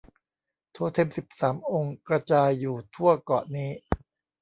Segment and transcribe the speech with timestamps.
[0.71, 3.69] โทเท็มสิบสามองค์กระจายอยู่ทั่วเกาะนี้